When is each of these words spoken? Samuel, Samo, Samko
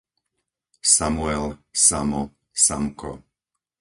Samuel, 0.93 1.45
Samo, 1.75 2.23
Samko 2.65 3.13